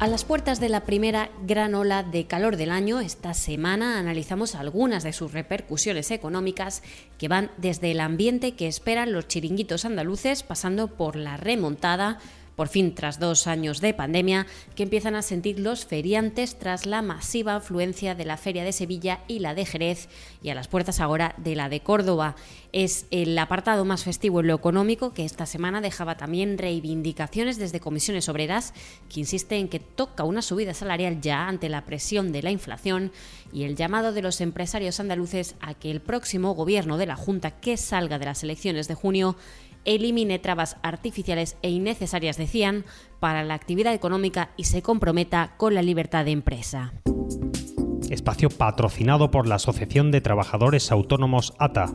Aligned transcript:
A 0.00 0.06
las 0.06 0.24
puertas 0.24 0.60
de 0.60 0.68
la 0.68 0.84
primera 0.84 1.28
gran 1.42 1.74
ola 1.74 2.04
de 2.04 2.28
calor 2.28 2.56
del 2.56 2.70
año, 2.70 3.00
esta 3.00 3.34
semana 3.34 3.98
analizamos 3.98 4.54
algunas 4.54 5.02
de 5.02 5.12
sus 5.12 5.32
repercusiones 5.32 6.12
económicas 6.12 6.84
que 7.18 7.26
van 7.26 7.50
desde 7.56 7.90
el 7.90 7.98
ambiente 7.98 8.54
que 8.54 8.68
esperan 8.68 9.12
los 9.12 9.26
chiringuitos 9.26 9.84
andaluces, 9.84 10.44
pasando 10.44 10.86
por 10.86 11.16
la 11.16 11.36
remontada 11.36 12.20
por 12.58 12.66
fin 12.66 12.92
tras 12.92 13.20
dos 13.20 13.46
años 13.46 13.80
de 13.80 13.94
pandemia, 13.94 14.48
que 14.74 14.82
empiezan 14.82 15.14
a 15.14 15.22
sentir 15.22 15.60
los 15.60 15.86
feriantes 15.86 16.58
tras 16.58 16.86
la 16.86 17.02
masiva 17.02 17.54
afluencia 17.54 18.16
de 18.16 18.24
la 18.24 18.36
Feria 18.36 18.64
de 18.64 18.72
Sevilla 18.72 19.20
y 19.28 19.38
la 19.38 19.54
de 19.54 19.64
Jerez, 19.64 20.08
y 20.42 20.48
a 20.48 20.56
las 20.56 20.66
puertas 20.66 20.98
ahora 20.98 21.36
de 21.36 21.54
la 21.54 21.68
de 21.68 21.78
Córdoba. 21.78 22.34
Es 22.72 23.06
el 23.12 23.38
apartado 23.38 23.84
más 23.84 24.02
festivo 24.02 24.40
en 24.40 24.48
lo 24.48 24.56
económico 24.56 25.14
que 25.14 25.24
esta 25.24 25.46
semana 25.46 25.80
dejaba 25.80 26.16
también 26.16 26.58
reivindicaciones 26.58 27.58
desde 27.58 27.78
comisiones 27.78 28.28
obreras, 28.28 28.74
que 29.08 29.20
insiste 29.20 29.56
en 29.56 29.68
que 29.68 29.78
toca 29.78 30.24
una 30.24 30.42
subida 30.42 30.74
salarial 30.74 31.20
ya 31.20 31.46
ante 31.46 31.68
la 31.68 31.84
presión 31.84 32.32
de 32.32 32.42
la 32.42 32.50
inflación 32.50 33.12
y 33.52 33.62
el 33.62 33.76
llamado 33.76 34.12
de 34.12 34.20
los 34.20 34.40
empresarios 34.40 34.98
andaluces 34.98 35.54
a 35.60 35.74
que 35.74 35.92
el 35.92 36.00
próximo 36.00 36.56
gobierno 36.56 36.98
de 36.98 37.06
la 37.06 37.14
Junta 37.14 37.52
que 37.52 37.76
salga 37.76 38.18
de 38.18 38.24
las 38.24 38.42
elecciones 38.42 38.88
de 38.88 38.94
junio 38.96 39.36
elimine 39.94 40.38
trabas 40.38 40.76
artificiales 40.82 41.56
e 41.62 41.70
innecesarias, 41.70 42.36
decían, 42.36 42.84
para 43.20 43.42
la 43.42 43.54
actividad 43.54 43.94
económica 43.94 44.50
y 44.56 44.64
se 44.64 44.82
comprometa 44.82 45.54
con 45.56 45.74
la 45.74 45.82
libertad 45.82 46.24
de 46.24 46.32
empresa. 46.32 46.92
Espacio 48.10 48.50
patrocinado 48.50 49.30
por 49.30 49.46
la 49.46 49.56
Asociación 49.56 50.10
de 50.10 50.20
Trabajadores 50.20 50.92
Autónomos 50.92 51.54
ATA. 51.58 51.92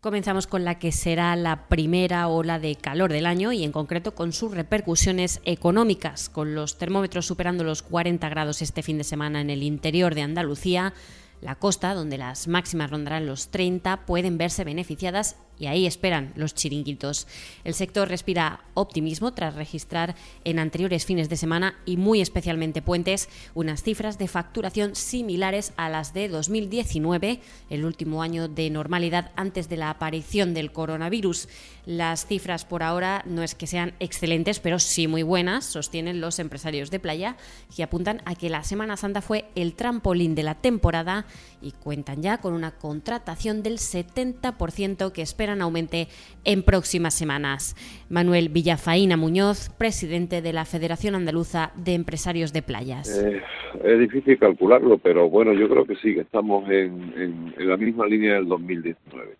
Comenzamos 0.00 0.48
con 0.48 0.64
la 0.64 0.80
que 0.80 0.90
será 0.90 1.36
la 1.36 1.68
primera 1.68 2.26
ola 2.26 2.58
de 2.58 2.74
calor 2.74 3.12
del 3.12 3.26
año 3.26 3.52
y 3.52 3.62
en 3.62 3.70
concreto 3.70 4.16
con 4.16 4.32
sus 4.32 4.52
repercusiones 4.52 5.40
económicas, 5.44 6.28
con 6.28 6.56
los 6.56 6.76
termómetros 6.76 7.26
superando 7.26 7.62
los 7.62 7.82
40 7.82 8.28
grados 8.28 8.62
este 8.62 8.82
fin 8.82 8.98
de 8.98 9.04
semana 9.04 9.40
en 9.40 9.50
el 9.50 9.62
interior 9.62 10.16
de 10.16 10.22
Andalucía. 10.22 10.92
La 11.40 11.56
costa, 11.56 11.94
donde 11.94 12.18
las 12.18 12.48
máximas 12.48 12.90
rondarán 12.90 13.26
los 13.26 13.48
30, 13.48 14.06
pueden 14.06 14.38
verse 14.38 14.64
beneficiadas 14.64 15.36
y 15.62 15.68
ahí 15.68 15.86
esperan 15.86 16.32
los 16.34 16.56
chiringuitos. 16.56 17.28
El 17.62 17.74
sector 17.74 18.08
respira 18.08 18.64
optimismo 18.74 19.32
tras 19.32 19.54
registrar 19.54 20.16
en 20.42 20.58
anteriores 20.58 21.06
fines 21.06 21.28
de 21.28 21.36
semana 21.36 21.76
y 21.86 21.96
muy 21.96 22.20
especialmente 22.20 22.82
puentes 22.82 23.28
unas 23.54 23.84
cifras 23.84 24.18
de 24.18 24.26
facturación 24.26 24.96
similares 24.96 25.72
a 25.76 25.88
las 25.88 26.14
de 26.14 26.28
2019, 26.28 27.38
el 27.70 27.84
último 27.84 28.24
año 28.24 28.48
de 28.48 28.70
normalidad 28.70 29.30
antes 29.36 29.68
de 29.68 29.76
la 29.76 29.90
aparición 29.90 30.52
del 30.52 30.72
coronavirus. 30.72 31.48
Las 31.86 32.26
cifras 32.26 32.64
por 32.64 32.82
ahora 32.82 33.22
no 33.24 33.44
es 33.44 33.54
que 33.54 33.68
sean 33.68 33.94
excelentes, 34.00 34.58
pero 34.58 34.80
sí 34.80 35.06
muy 35.06 35.22
buenas, 35.22 35.64
sostienen 35.64 36.20
los 36.20 36.40
empresarios 36.40 36.90
de 36.90 36.98
playa, 36.98 37.36
que 37.74 37.84
apuntan 37.84 38.20
a 38.24 38.34
que 38.34 38.50
la 38.50 38.64
Semana 38.64 38.96
Santa 38.96 39.20
fue 39.20 39.44
el 39.54 39.74
trampolín 39.74 40.34
de 40.34 40.42
la 40.42 40.56
temporada 40.56 41.26
y 41.60 41.70
cuentan 41.70 42.22
ya 42.22 42.38
con 42.38 42.52
una 42.52 42.72
contratación 42.72 43.62
del 43.62 43.78
70% 43.78 45.12
que 45.12 45.22
espera 45.22 45.51
esperan 45.52 45.62
aumente 45.62 46.08
en 46.44 46.62
próximas 46.62 47.14
semanas. 47.14 47.76
Manuel 48.08 48.48
Villafaína 48.48 49.16
Muñoz, 49.16 49.68
presidente 49.76 50.40
de 50.40 50.52
la 50.52 50.64
Federación 50.64 51.14
Andaluza 51.14 51.72
de 51.76 51.94
Empresarios 51.94 52.52
de 52.52 52.62
Playas. 52.62 53.22
Eh, 53.22 53.42
es 53.84 53.98
difícil 53.98 54.38
calcularlo, 54.38 54.98
pero 54.98 55.28
bueno, 55.28 55.52
yo 55.52 55.68
creo 55.68 55.84
que 55.84 55.96
sí, 55.96 56.14
que 56.14 56.22
estamos 56.22 56.68
en, 56.70 57.52
en, 57.56 57.68
la 57.68 57.76
misma 57.76 58.06
línea 58.06 58.34
del 58.34 58.48
2019. 58.48 59.36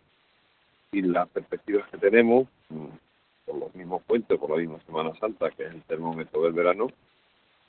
Y 0.92 1.02
las 1.02 1.28
perspectivas 1.30 1.88
que 1.90 1.98
tenemos, 1.98 2.46
mm, 2.68 2.86
por 3.46 3.56
los 3.58 3.74
mismos 3.74 4.02
puentes, 4.02 4.38
por 4.38 4.50
la 4.50 4.56
misma 4.56 4.78
Semana 4.86 5.12
Santa, 5.18 5.50
que 5.50 5.64
es 5.64 5.72
el 5.72 5.82
termómetro 5.82 6.42
del 6.42 6.52
verano, 6.52 6.88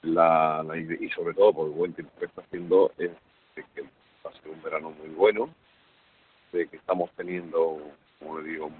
la, 0.01 0.65
y 0.99 1.09
sobre 1.09 1.33
todo 1.33 1.53
por 1.53 1.67
el 1.67 1.73
buen 1.73 1.93
tiempo 1.93 2.11
que 2.19 2.25
está 2.25 2.41
haciendo, 2.41 2.91
es 2.97 3.11
que 3.73 3.81
va 3.81 4.31
a 4.31 4.41
ser 4.41 4.51
un 4.51 4.61
verano 4.61 4.91
muy 4.99 5.09
bueno, 5.15 5.49
de 6.51 6.67
que 6.67 6.77
estamos 6.77 7.09
teniendo 7.15 7.79
le 8.39 8.49
digo, 8.49 8.71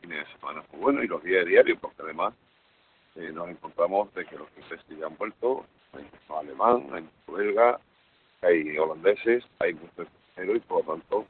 fines 0.00 0.26
de 0.26 0.32
semana 0.34 0.64
muy 0.72 0.80
bueno 0.80 1.02
y 1.02 1.08
los 1.08 1.22
días 1.22 1.46
diarios, 1.46 1.78
porque 1.80 2.02
además 2.02 2.34
eh, 3.16 3.30
nos 3.32 3.48
encontramos 3.48 4.12
de 4.14 4.24
que 4.24 4.36
los 4.36 4.48
ingleses 4.56 4.86
ya 4.98 5.06
han 5.06 5.16
vuelto, 5.16 5.66
hay 5.92 6.04
mucho 6.04 6.38
alemán, 6.38 6.86
hay 6.92 7.02
mucho 7.02 7.32
belga, 7.32 7.80
hay 8.42 8.78
holandeses, 8.78 9.44
hay 9.58 9.74
mucho 9.74 10.02
extranjero 10.02 10.56
y 10.56 10.60
por 10.60 10.86
lo 10.86 10.94
tanto 10.94 11.26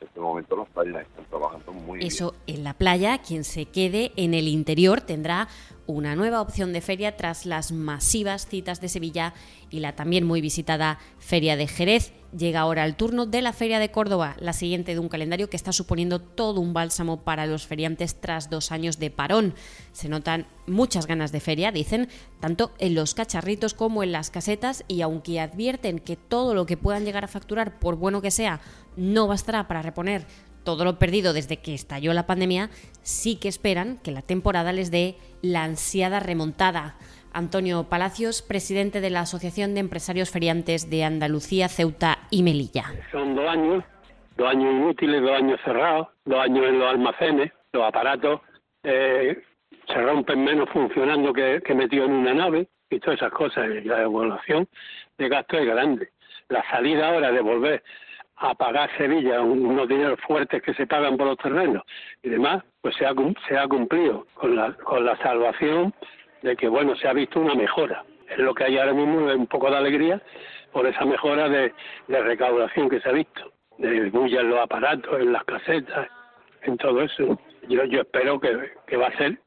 en 0.00 0.08
este 0.08 0.20
momento 0.20 0.56
los 0.56 0.68
playas 0.68 1.02
están 1.02 1.24
trabajando 1.26 1.72
muy 1.72 2.04
Eso 2.04 2.34
en 2.46 2.64
la 2.64 2.74
playa, 2.74 3.18
quien 3.18 3.44
se 3.44 3.66
quede 3.66 4.12
en 4.16 4.34
el 4.34 4.48
interior 4.48 5.00
tendrá 5.00 5.48
una 5.86 6.14
nueva 6.14 6.40
opción 6.40 6.72
de 6.72 6.80
feria 6.80 7.16
tras 7.16 7.46
las 7.46 7.72
masivas 7.72 8.46
citas 8.46 8.80
de 8.80 8.88
Sevilla 8.88 9.34
y 9.70 9.80
la 9.80 9.96
también 9.96 10.24
muy 10.24 10.40
visitada 10.40 10.98
Feria 11.18 11.56
de 11.56 11.66
Jerez. 11.66 12.12
Llega 12.36 12.60
ahora 12.60 12.84
el 12.84 12.96
turno 12.96 13.26
de 13.26 13.42
la 13.42 13.52
Feria 13.52 13.78
de 13.78 13.92
Córdoba, 13.92 14.34
la 14.40 14.52
siguiente 14.52 14.92
de 14.92 14.98
un 14.98 15.08
calendario 15.08 15.48
que 15.48 15.56
está 15.56 15.72
suponiendo 15.72 16.20
todo 16.20 16.60
un 16.60 16.72
bálsamo 16.72 17.22
para 17.22 17.46
los 17.46 17.66
feriantes 17.68 18.20
tras 18.20 18.50
dos 18.50 18.72
años 18.72 18.98
de 18.98 19.10
parón. 19.10 19.54
Se 19.92 20.08
notan 20.08 20.48
muchas 20.66 21.06
ganas 21.06 21.30
de 21.30 21.38
feria, 21.38 21.70
dicen, 21.70 22.08
tanto 22.40 22.72
en 22.78 22.96
los 22.96 23.14
cacharritos 23.14 23.72
como 23.72 24.02
en 24.02 24.10
las 24.10 24.30
casetas 24.30 24.84
y 24.88 25.02
aunque 25.02 25.38
advierten 25.38 26.00
que 26.00 26.16
todo 26.16 26.54
lo 26.54 26.66
que 26.66 26.76
puedan 26.76 27.04
llegar 27.04 27.22
a 27.22 27.28
facturar, 27.28 27.78
por 27.78 27.94
bueno 27.94 28.20
que 28.20 28.32
sea, 28.32 28.60
no 28.96 29.28
bastará 29.28 29.68
para 29.68 29.82
reponer 29.82 30.26
todo 30.64 30.84
lo 30.84 30.98
perdido 30.98 31.34
desde 31.34 31.58
que 31.58 31.74
estalló 31.74 32.12
la 32.14 32.26
pandemia, 32.26 32.70
sí 33.02 33.36
que 33.36 33.48
esperan 33.48 33.98
que 33.98 34.10
la 34.10 34.22
temporada 34.22 34.72
les 34.72 34.90
dé 34.90 35.16
la 35.40 35.62
ansiada 35.62 36.18
remontada. 36.18 36.96
Antonio 37.34 37.84
Palacios, 37.90 38.42
presidente 38.42 39.00
de 39.00 39.10
la 39.10 39.20
Asociación 39.20 39.74
de 39.74 39.80
Empresarios 39.80 40.30
Feriantes 40.30 40.88
de 40.88 41.04
Andalucía, 41.04 41.68
Ceuta 41.68 42.18
y 42.30 42.42
Melilla. 42.42 42.84
Son 43.10 43.34
dos 43.34 43.48
años, 43.48 43.84
dos 44.36 44.48
años 44.48 44.72
inútiles, 44.72 45.20
dos 45.20 45.32
años 45.32 45.60
cerrados, 45.64 46.08
dos 46.24 46.40
años 46.40 46.64
en 46.66 46.78
los 46.78 46.90
almacenes, 46.90 47.52
los 47.72 47.84
aparatos 47.84 48.40
eh, 48.84 49.42
se 49.86 50.00
rompen 50.00 50.44
menos 50.44 50.68
funcionando 50.70 51.32
que, 51.32 51.60
que 51.64 51.74
metido 51.74 52.04
en 52.04 52.12
una 52.12 52.34
nave 52.34 52.68
y 52.88 53.00
todas 53.00 53.18
esas 53.18 53.32
cosas. 53.32 53.68
La 53.84 54.02
evaluación 54.02 54.68
de 55.18 55.28
gasto 55.28 55.58
es 55.58 55.66
grande. 55.66 56.10
La 56.48 56.62
salida 56.70 57.08
ahora 57.08 57.32
de 57.32 57.40
volver 57.40 57.82
a 58.36 58.54
pagar 58.54 58.90
Sevilla 58.96 59.40
unos 59.40 59.88
dineros 59.88 60.20
fuertes 60.26 60.62
que 60.62 60.74
se 60.74 60.86
pagan 60.86 61.16
por 61.16 61.26
los 61.26 61.38
terrenos 61.38 61.82
y 62.22 62.30
demás, 62.30 62.62
pues 62.80 62.94
se 62.96 63.06
ha, 63.06 63.14
se 63.48 63.56
ha 63.56 63.66
cumplido 63.68 64.26
con 64.34 64.56
la, 64.56 64.72
con 64.74 65.04
la 65.04 65.16
salvación 65.18 65.94
de 66.44 66.56
que, 66.56 66.68
bueno, 66.68 66.94
se 66.96 67.08
ha 67.08 67.12
visto 67.14 67.40
una 67.40 67.54
mejora. 67.54 68.04
Es 68.28 68.38
lo 68.38 68.54
que 68.54 68.64
hay 68.64 68.78
ahora 68.78 68.92
mismo, 68.92 69.26
un 69.32 69.46
poco 69.46 69.70
de 69.70 69.78
alegría 69.78 70.20
por 70.72 70.86
esa 70.86 71.04
mejora 71.04 71.48
de, 71.48 71.72
recaudación 72.08 72.90
que 72.90 73.00
se 73.00 73.08
ha 73.08 73.12
visto, 73.12 73.52
de 73.78 74.10
bulla 74.10 74.42
en 74.42 74.50
los 74.50 74.60
aparatos, 74.60 75.20
en 75.20 75.32
las 75.32 75.44
casetas, 75.44 76.08
en 76.62 76.76
todo 76.76 77.00
eso. 77.02 77.38
Yo, 77.68 77.84
yo 77.84 78.02
espero 78.02 78.38
que 78.38 78.96
va 78.96 79.06
a 79.06 79.16
ser 79.16 79.38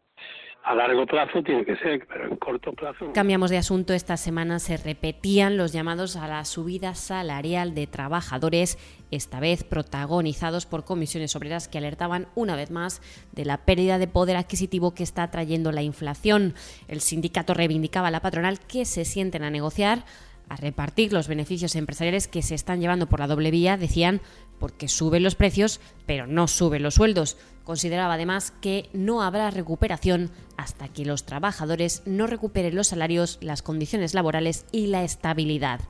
a 0.67 0.75
largo 0.75 1.05
plazo 1.05 1.41
tiene 1.41 1.63
que 1.63 1.77
ser, 1.77 2.05
pero 2.07 2.25
en 2.27 2.35
corto 2.35 2.73
plazo. 2.73 3.13
Cambiamos 3.13 3.49
de 3.49 3.57
asunto. 3.57 3.93
Esta 3.93 4.17
semana 4.17 4.59
se 4.59 4.75
repetían 4.75 5.55
los 5.55 5.71
llamados 5.71 6.17
a 6.17 6.27
la 6.27 6.43
subida 6.43 6.93
salarial 6.93 7.73
de 7.73 7.87
trabajadores, 7.87 8.77
esta 9.09 9.39
vez 9.39 9.63
protagonizados 9.63 10.65
por 10.65 10.83
comisiones 10.83 11.37
obreras 11.37 11.69
que 11.69 11.77
alertaban 11.77 12.27
una 12.35 12.57
vez 12.57 12.69
más 12.69 13.01
de 13.31 13.45
la 13.45 13.59
pérdida 13.59 13.97
de 13.97 14.09
poder 14.09 14.35
adquisitivo 14.35 14.93
que 14.93 15.03
está 15.03 15.31
trayendo 15.31 15.71
la 15.71 15.83
inflación. 15.83 16.53
El 16.89 16.99
sindicato 16.99 17.53
reivindicaba 17.53 18.09
a 18.09 18.11
la 18.11 18.21
patronal 18.21 18.59
que 18.59 18.83
se 18.83 19.05
sienten 19.05 19.43
a 19.43 19.49
negociar 19.49 20.03
a 20.49 20.55
repartir 20.55 21.11
los 21.13 21.27
beneficios 21.27 21.75
empresariales 21.75 22.27
que 22.27 22.41
se 22.41 22.55
están 22.55 22.79
llevando 22.79 23.07
por 23.07 23.19
la 23.19 23.27
doble 23.27 23.51
vía, 23.51 23.77
decían, 23.77 24.21
porque 24.59 24.87
suben 24.87 25.23
los 25.23 25.35
precios, 25.35 25.79
pero 26.05 26.27
no 26.27 26.47
suben 26.47 26.83
los 26.83 26.95
sueldos. 26.95 27.37
Consideraba 27.63 28.13
además 28.13 28.53
que 28.61 28.89
no 28.93 29.21
habrá 29.21 29.51
recuperación 29.51 30.31
hasta 30.55 30.87
que 30.87 31.05
los 31.05 31.25
trabajadores 31.25 32.01
no 32.05 32.25
recuperen 32.25 32.75
los 32.75 32.87
salarios, 32.87 33.37
las 33.41 33.61
condiciones 33.61 34.13
laborales 34.13 34.65
y 34.71 34.87
la 34.87 35.03
estabilidad. 35.03 35.81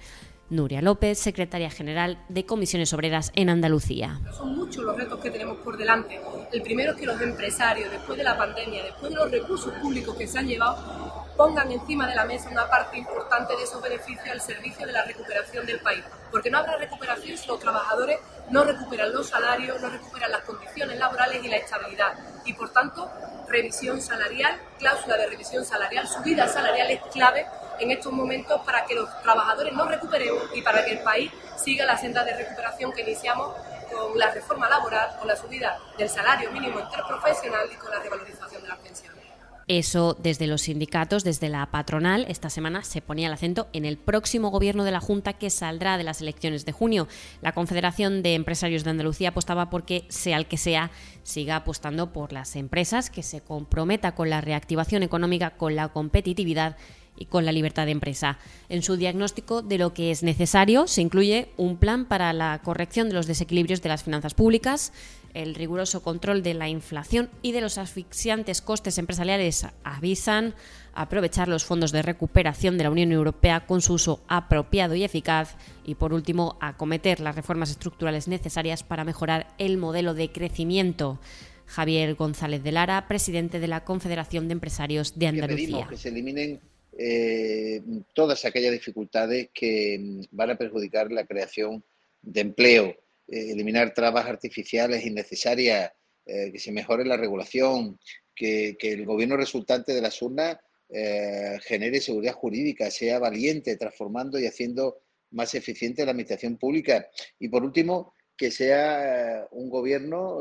Nuria 0.50 0.82
López, 0.82 1.20
secretaria 1.20 1.70
general 1.70 2.24
de 2.30 2.46
Comisiones 2.46 2.94
Obreras 2.94 3.32
en 3.36 3.50
Andalucía. 3.50 4.22
Son 4.32 4.56
muchos 4.56 4.82
los 4.84 4.96
retos 4.96 5.20
que 5.20 5.30
tenemos 5.30 5.58
por 5.58 5.76
delante. 5.76 6.22
El 6.54 6.62
primero 6.62 6.94
es 6.94 6.98
que 6.98 7.06
los 7.06 7.20
empresarios, 7.22 7.92
después 7.92 8.18
de 8.18 8.24
la 8.24 8.38
pandemia, 8.38 8.84
después 8.86 9.12
de 9.12 9.18
los 9.18 9.30
recursos 9.30 9.74
públicos 9.82 10.16
que 10.16 10.26
se 10.26 10.40
han 10.40 10.48
llevado, 10.48 11.26
pongan 11.36 11.70
encima 11.70 12.08
de 12.08 12.16
la 12.16 12.24
mesa 12.24 12.50
una 12.50 12.70
parte 12.70 12.98
importante 12.98 13.58
de 13.58 13.64
esos 13.64 13.82
beneficios 13.82 14.30
al 14.30 14.40
servicio 14.40 14.88
de 14.88 14.94
la 14.94 15.04
recuperación 15.04 15.66
del 15.66 15.80
país. 15.80 16.04
Porque 16.32 16.50
no 16.50 16.60
habrá 16.60 16.78
recuperación 16.78 17.38
si 17.38 17.46
los 17.46 17.60
trabajadores 17.60 18.18
no 18.50 18.64
recuperan 18.64 19.12
los 19.12 19.28
salarios, 19.30 19.82
no 19.82 19.90
recuperan 19.90 20.32
las 20.32 20.42
condiciones 20.42 20.98
laborales 20.98 21.44
y 21.44 21.48
la 21.48 21.58
estabilidad. 21.58 22.14
Y 22.46 22.54
por 22.54 22.70
tanto, 22.72 23.12
revisión 23.48 24.02
salarial, 24.02 24.60
cláusula 24.80 25.18
de 25.18 25.28
revisión 25.28 25.66
salarial, 25.66 26.08
subida 26.08 26.48
salarial 26.48 26.90
es 26.92 27.02
clave 27.12 27.46
en 27.80 27.92
estos 27.92 28.12
momentos 28.12 28.62
para 28.66 28.86
que 28.86 28.96
los 28.96 29.10
trabajadores 29.22 29.74
nos 29.74 29.88
recuperemos 29.88 30.44
y 30.54 30.62
para 30.62 30.84
que 30.84 30.92
el 30.92 31.00
país 31.00 31.32
siga 31.58 31.86
la 31.86 31.98
senda 31.98 32.24
de 32.24 32.36
recuperación 32.36 32.92
que 32.92 33.02
iniciamos 33.02 33.56
con 33.92 34.18
la 34.18 34.32
reforma 34.32 34.68
laboral, 34.70 35.18
con 35.18 35.28
la 35.28 35.36
subida 35.36 35.78
del 35.98 36.10
salario 36.10 36.52
mínimo 36.52 36.80
interprofesional 36.80 37.72
y 37.72 37.76
con 37.76 37.92
la 37.92 38.00
revalorización 38.00 38.62
de 38.62 38.68
las 38.68 38.78
pensiones. 38.80 39.27
Eso 39.68 40.16
desde 40.24 40.48
los 40.48 40.62
sindicatos, 40.62 41.26
desde 41.26 41.50
la 41.50 41.66
patronal, 41.72 42.26
esta 42.30 42.50
semana 42.50 42.86
se 42.86 43.02
ponía 43.02 43.28
el 43.28 43.34
acento 43.34 43.68
en 43.74 43.84
el 43.84 43.98
próximo 43.98 44.50
gobierno 44.50 44.86
de 44.86 44.92
la 44.92 45.02
Junta 45.02 45.34
que 45.34 45.50
saldrá 45.50 45.98
de 45.98 46.06
las 46.06 46.22
elecciones 46.22 46.64
de 46.64 46.72
junio. 46.72 47.10
La 47.42 47.52
Confederación 47.52 48.24
de 48.24 48.36
Empresarios 48.36 48.86
de 48.86 48.92
Andalucía 48.92 49.30
apostaba 49.30 49.70
porque, 49.70 50.06
sea 50.08 50.38
el 50.38 50.46
que 50.46 50.56
sea, 50.56 50.90
siga 51.24 51.58
apostando 51.58 52.14
por 52.14 52.32
las 52.32 52.56
empresas, 52.56 53.10
que 53.10 53.24
se 53.24 53.42
comprometa 53.42 54.16
con 54.16 54.30
la 54.30 54.40
reactivación 54.40 55.04
económica, 55.04 55.58
con 55.58 55.76
la 55.76 55.90
competitividad 55.90 56.78
y 57.18 57.26
con 57.26 57.46
la 57.46 57.52
libertad 57.52 57.86
de 57.86 57.92
empresa. 57.92 58.38
En 58.70 58.84
su 58.84 58.96
diagnóstico 58.96 59.62
de 59.62 59.80
lo 59.80 59.94
que 59.94 60.12
es 60.12 60.24
necesario 60.24 60.88
se 60.88 61.02
incluye 61.02 61.50
un 61.58 61.76
plan 61.78 62.06
para 62.06 62.32
la 62.32 62.62
corrección 62.64 63.10
de 63.10 63.16
los 63.16 63.28
desequilibrios 63.28 63.82
de 63.82 63.90
las 63.90 64.04
finanzas 64.04 64.34
públicas, 64.34 64.94
el 65.38 65.54
riguroso 65.54 66.02
control 66.02 66.42
de 66.42 66.56
la 66.56 66.68
inflación 66.68 67.30
y 67.44 67.52
de 67.52 67.62
los 67.62 67.78
asfixiantes 67.78 68.62
costes 68.62 68.98
empresariales 68.98 69.68
avisan 69.84 70.56
aprovechar 70.94 71.48
los 71.48 71.64
fondos 71.64 71.92
de 71.92 72.02
recuperación 72.02 72.78
de 72.78 72.86
la 72.86 72.90
Unión 72.90 73.12
Europea 73.12 73.68
con 73.68 73.82
su 73.82 73.94
uso 73.94 74.24
apropiado 74.28 74.96
y 74.96 75.04
eficaz 75.04 75.56
y 75.86 75.94
por 75.94 76.12
último 76.12 76.58
acometer 76.60 77.20
las 77.20 77.36
reformas 77.36 77.70
estructurales 77.70 78.28
necesarias 78.28 78.82
para 78.82 79.04
mejorar 79.04 79.54
el 79.60 79.78
modelo 79.78 80.16
de 80.16 80.32
crecimiento. 80.32 81.20
Javier 81.68 82.16
González 82.16 82.64
de 82.64 82.72
Lara, 82.72 83.08
presidente 83.08 83.60
de 83.60 83.68
la 83.68 83.84
Confederación 83.84 84.48
de 84.48 84.54
Empresarios 84.54 85.20
de 85.20 85.28
Andalucía. 85.28 85.86
Que 85.88 85.98
se 85.98 86.10
eliminen 86.10 86.62
eh, 86.98 87.84
todas 88.14 88.44
aquellas 88.46 88.72
dificultades 88.72 89.50
que 89.54 90.00
mm, 90.00 90.22
van 90.32 90.52
a 90.52 90.58
perjudicar 90.58 91.12
la 91.12 91.26
creación 91.26 91.84
de 92.22 92.42
empleo, 92.42 92.96
eh, 93.28 93.52
eliminar 93.52 93.94
trabas 93.94 94.26
artificiales 94.26 95.06
innecesarias, 95.06 95.92
eh, 96.26 96.52
que 96.52 96.60
se 96.60 96.72
mejore 96.72 97.06
la 97.06 97.18
regulación, 97.18 98.00
que, 98.36 98.78
el 98.80 99.06
gobierno 99.06 99.38
resultante 99.38 99.94
de 99.94 100.02
las 100.02 100.22
urnas 100.22 100.58
genere 100.90 102.00
seguridad 102.00 102.34
jurídica, 102.34 102.90
sea 102.90 103.20
valiente, 103.20 103.76
transformando 103.76 104.40
y 104.40 104.46
haciendo 104.46 105.02
más 105.32 105.54
eficiente 105.54 106.06
la 106.06 106.12
administración 106.12 106.58
pública. 106.58 107.10
Y 107.40 107.50
por 107.50 107.64
último, 107.66 108.14
que 108.38 108.52
sea 108.52 109.46
un 109.52 109.70
gobierno 109.70 110.40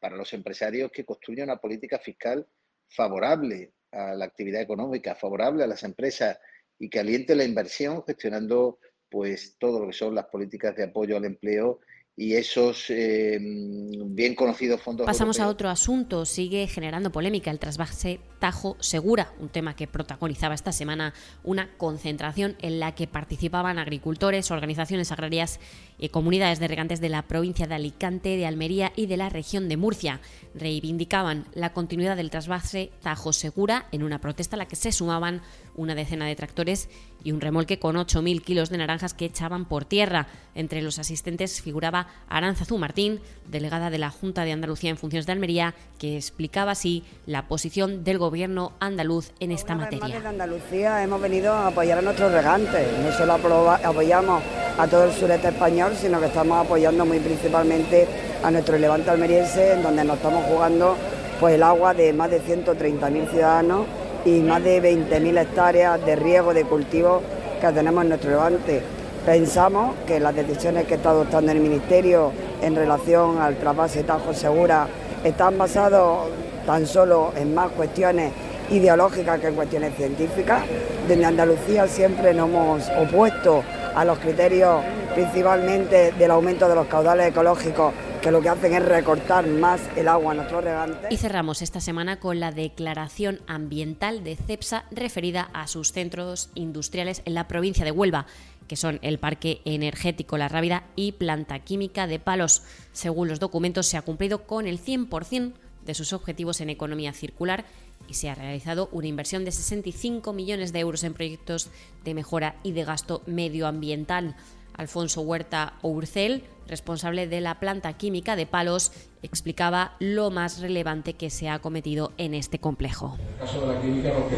para 0.00 0.16
los 0.16 0.32
empresarios 0.32 0.90
que 0.90 1.04
construya 1.04 1.44
una 1.44 1.58
política 1.58 1.98
fiscal 1.98 2.46
favorable 2.88 3.72
a 3.92 4.14
la 4.14 4.24
actividad 4.24 4.62
económica, 4.62 5.14
favorable 5.14 5.64
a 5.64 5.66
las 5.66 5.82
empresas 5.82 6.38
y 6.78 6.88
que 6.88 6.98
aliente 6.98 7.36
la 7.36 7.44
inversión 7.44 8.02
gestionando 8.04 8.78
pues 9.12 9.56
todo 9.58 9.78
lo 9.78 9.88
que 9.88 9.92
son 9.92 10.14
las 10.14 10.24
políticas 10.24 10.74
de 10.74 10.84
apoyo 10.84 11.18
al 11.18 11.26
empleo 11.26 11.80
y 12.14 12.34
esos 12.34 12.90
eh, 12.90 13.38
bien 13.40 14.34
conocidos 14.34 14.82
fondos. 14.82 15.06
Pasamos 15.06 15.40
a 15.40 15.48
otro 15.48 15.70
asunto. 15.70 16.26
Sigue 16.26 16.66
generando 16.66 17.10
polémica 17.10 17.50
el 17.50 17.58
trasvase 17.58 18.20
Tajo 18.38 18.76
Segura, 18.80 19.32
un 19.40 19.48
tema 19.48 19.74
que 19.74 19.86
protagonizaba 19.86 20.54
esta 20.54 20.72
semana 20.72 21.14
una 21.42 21.76
concentración 21.78 22.56
en 22.60 22.80
la 22.80 22.94
que 22.94 23.06
participaban 23.06 23.78
agricultores, 23.78 24.50
organizaciones 24.50 25.10
agrarias 25.10 25.58
y 25.98 26.10
comunidades 26.10 26.58
de 26.58 26.68
regantes 26.68 27.00
de 27.00 27.08
la 27.08 27.22
provincia 27.22 27.66
de 27.66 27.76
Alicante, 27.76 28.36
de 28.36 28.46
Almería 28.46 28.92
y 28.94 29.06
de 29.06 29.16
la 29.16 29.30
región 29.30 29.68
de 29.68 29.78
Murcia. 29.78 30.20
Reivindicaban 30.54 31.46
la 31.54 31.72
continuidad 31.72 32.16
del 32.16 32.30
trasvase 32.30 32.90
Tajo 33.00 33.32
Segura 33.32 33.86
en 33.90 34.02
una 34.02 34.20
protesta 34.20 34.56
a 34.56 34.58
la 34.58 34.68
que 34.68 34.76
se 34.76 34.92
sumaban 34.92 35.40
una 35.76 35.94
decena 35.94 36.26
de 36.26 36.36
tractores 36.36 36.90
y 37.24 37.32
un 37.32 37.40
remolque 37.40 37.78
con 37.78 37.96
8.000 37.96 38.42
kilos 38.42 38.68
de 38.68 38.78
naranjas 38.78 39.14
que 39.14 39.24
echaban 39.24 39.66
por 39.66 39.84
tierra. 39.84 40.26
Entre 40.54 40.82
los 40.82 40.98
asistentes 40.98 41.62
figuraba 41.62 42.01
Aranzazú 42.28 42.78
Martín, 42.78 43.20
delegada 43.48 43.90
de 43.90 43.98
la 43.98 44.10
Junta 44.10 44.44
de 44.44 44.52
Andalucía 44.52 44.90
en 44.90 44.96
Funciones 44.96 45.26
de 45.26 45.32
Almería, 45.32 45.74
que 45.98 46.16
explicaba 46.16 46.72
así 46.72 47.04
la 47.26 47.48
posición 47.48 48.04
del 48.04 48.18
gobierno 48.18 48.72
andaluz 48.80 49.32
en 49.40 49.52
esta 49.52 49.74
materia. 49.74 50.16
En 50.16 50.26
Andalucía 50.26 51.02
hemos 51.02 51.20
venido 51.20 51.52
a 51.52 51.68
apoyar 51.68 51.98
a 51.98 52.02
nuestros 52.02 52.32
regantes, 52.32 52.86
no 52.98 53.12
solo 53.12 53.34
apoyamos 53.34 54.42
a 54.78 54.86
todo 54.86 55.04
el 55.04 55.12
sureste 55.12 55.48
español, 55.48 55.92
sino 56.00 56.20
que 56.20 56.26
estamos 56.26 56.64
apoyando 56.64 57.04
muy 57.04 57.18
principalmente 57.18 58.06
a 58.42 58.50
nuestro 58.50 58.78
levante 58.78 59.10
almeriense, 59.10 59.74
en 59.74 59.82
donde 59.82 60.04
nos 60.04 60.16
estamos 60.16 60.44
jugando 60.46 60.96
pues 61.38 61.54
el 61.54 61.62
agua 61.62 61.92
de 61.94 62.12
más 62.12 62.30
de 62.30 62.40
130.000 62.40 63.30
ciudadanos 63.30 63.86
y 64.24 64.40
más 64.40 64.62
de 64.62 64.80
20.000 64.80 65.40
hectáreas 65.40 66.04
de 66.06 66.16
riego 66.16 66.54
de 66.54 66.64
cultivos 66.64 67.22
que 67.60 67.72
tenemos 67.72 68.02
en 68.02 68.08
nuestro 68.10 68.30
levante. 68.30 68.82
Pensamos 69.24 69.94
que 70.04 70.18
las 70.18 70.34
decisiones 70.34 70.84
que 70.86 70.94
está 70.94 71.10
adoptando 71.10 71.52
el 71.52 71.60
Ministerio 71.60 72.32
en 72.60 72.74
relación 72.74 73.40
al 73.40 73.56
trasvase 73.56 74.02
Tajo 74.02 74.34
Segura 74.34 74.88
están 75.22 75.56
basadas 75.56 76.26
tan 76.66 76.86
solo 76.88 77.32
en 77.36 77.54
más 77.54 77.70
cuestiones 77.70 78.32
ideológicas 78.70 79.38
que 79.38 79.46
en 79.46 79.54
cuestiones 79.54 79.94
científicas. 79.96 80.64
Desde 81.06 81.24
Andalucía 81.24 81.86
siempre 81.86 82.34
nos 82.34 82.48
hemos 82.48 82.88
opuesto 82.98 83.62
a 83.94 84.04
los 84.04 84.18
criterios 84.18 84.82
principalmente 85.14 86.10
del 86.12 86.30
aumento 86.32 86.68
de 86.68 86.74
los 86.74 86.88
caudales 86.88 87.28
ecológicos 87.28 87.92
que 88.22 88.30
lo 88.30 88.40
que 88.40 88.48
hacen 88.48 88.72
es 88.72 88.84
recortar 88.84 89.46
más 89.46 89.80
el 89.96 90.06
agua 90.06 90.30
a 90.30 90.34
nuestros 90.36 90.62
regantes. 90.62 91.10
Y 91.10 91.16
cerramos 91.16 91.60
esta 91.60 91.80
semana 91.80 92.20
con 92.20 92.38
la 92.38 92.52
declaración 92.52 93.40
ambiental 93.48 94.22
de 94.22 94.36
CEPSA 94.36 94.84
referida 94.92 95.50
a 95.52 95.66
sus 95.66 95.92
centros 95.92 96.50
industriales 96.54 97.22
en 97.24 97.34
la 97.34 97.48
provincia 97.48 97.84
de 97.84 97.90
Huelva 97.90 98.26
que 98.72 98.76
son 98.76 99.00
el 99.02 99.18
Parque 99.18 99.60
Energético 99.66 100.38
La 100.38 100.48
Rábida 100.48 100.84
y 100.96 101.12
Planta 101.12 101.58
Química 101.58 102.06
de 102.06 102.18
Palos. 102.18 102.62
Según 102.94 103.28
los 103.28 103.38
documentos, 103.38 103.86
se 103.86 103.98
ha 103.98 104.00
cumplido 104.00 104.46
con 104.46 104.66
el 104.66 104.80
100% 104.82 105.52
de 105.84 105.92
sus 105.92 106.14
objetivos 106.14 106.62
en 106.62 106.70
economía 106.70 107.12
circular 107.12 107.66
y 108.08 108.14
se 108.14 108.30
ha 108.30 108.34
realizado 108.34 108.88
una 108.90 109.08
inversión 109.08 109.44
de 109.44 109.52
65 109.52 110.32
millones 110.32 110.72
de 110.72 110.78
euros 110.78 111.04
en 111.04 111.12
proyectos 111.12 111.68
de 112.02 112.14
mejora 112.14 112.56
y 112.62 112.72
de 112.72 112.84
gasto 112.84 113.20
medioambiental. 113.26 114.36
Alfonso 114.74 115.22
Huerta 115.22 115.74
Ourcel, 115.82 116.44
responsable 116.68 117.26
de 117.26 117.40
la 117.40 117.60
planta 117.60 117.92
química 117.94 118.36
de 118.36 118.46
Palos, 118.46 118.92
explicaba 119.22 119.92
lo 119.98 120.30
más 120.30 120.60
relevante 120.60 121.14
que 121.14 121.30
se 121.30 121.48
ha 121.48 121.58
cometido 121.60 122.12
en 122.18 122.34
este 122.34 122.58
complejo. 122.58 123.16
En 123.18 123.28
el 123.28 123.38
caso 123.38 123.60
de 123.60 123.74
la 123.74 123.80
química 123.80 124.08
lo 124.08 124.28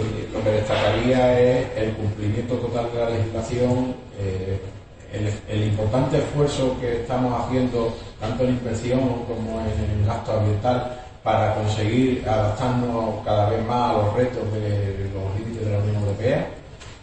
que, 0.42 0.50
destacaría 0.50 1.40
es 1.40 1.66
el 1.76 1.92
cumplimiento 1.94 2.56
total 2.56 2.92
de 2.92 2.98
la 2.98 3.10
legislación, 3.10 3.94
eh, 4.18 4.60
el, 5.48 5.62
importante 5.62 6.18
esfuerzo 6.18 6.76
que 6.80 7.02
estamos 7.02 7.40
haciendo 7.40 7.94
tanto 8.20 8.44
en 8.44 8.50
inspección 8.50 9.00
como 9.26 9.60
en 9.60 10.00
el 10.00 10.06
gasto 10.06 10.32
ambiental 10.32 11.00
para 11.22 11.54
conseguir 11.54 12.28
adaptarnos 12.28 13.24
cada 13.24 13.48
vez 13.48 13.64
más 13.64 13.90
a 13.90 13.98
los 13.98 14.14
retos 14.14 14.52
de 14.52 15.10
los 15.14 15.38
límites 15.38 15.64
de 15.64 15.72
la 15.72 15.78
Unión 15.78 16.02
Europea 16.02 16.48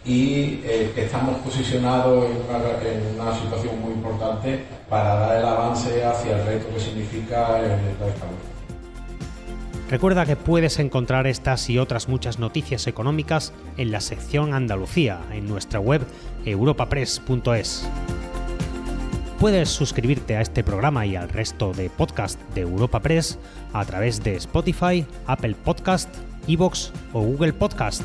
y 0.04 0.60
eh, 0.64 0.92
estamos 0.96 1.36
posicionados 1.38 2.24
en 2.24 3.20
una, 3.20 3.34
situación 3.34 3.80
muy 3.80 3.92
importante 3.92 4.64
para 4.88 5.14
dar 5.14 5.36
el 5.36 5.44
avance 5.44 6.04
hacia 6.04 6.38
el 6.38 6.46
reto 6.46 6.66
que 6.74 6.80
significa 6.80 7.60
el 7.60 7.68
descarbonización. 7.68 8.52
Recuerda 9.88 10.24
que 10.24 10.36
puedes 10.36 10.78
encontrar 10.78 11.26
estas 11.26 11.68
y 11.68 11.78
otras 11.78 12.08
muchas 12.08 12.38
noticias 12.38 12.86
económicas 12.86 13.52
en 13.76 13.92
la 13.92 14.00
sección 14.00 14.54
Andalucía 14.54 15.20
en 15.32 15.46
nuestra 15.46 15.80
web 15.80 16.02
europapress.es. 16.46 17.86
Puedes 19.38 19.68
suscribirte 19.68 20.36
a 20.36 20.40
este 20.40 20.64
programa 20.64 21.04
y 21.04 21.16
al 21.16 21.28
resto 21.28 21.72
de 21.72 21.90
podcast 21.90 22.40
de 22.54 22.62
Europa 22.62 23.00
Press 23.00 23.38
a 23.72 23.84
través 23.84 24.22
de 24.22 24.36
Spotify, 24.36 25.04
Apple 25.26 25.56
Podcast, 25.62 26.08
Evox 26.48 26.92
o 27.12 27.20
Google 27.20 27.52
Podcast. 27.52 28.02